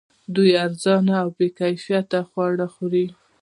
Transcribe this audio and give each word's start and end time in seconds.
دوی 0.35 0.51
ارزان 0.65 1.05
او 1.21 1.27
بې 1.37 1.47
کیفیته 1.59 2.19
خواړه 2.29 2.67
خوري 2.73 3.05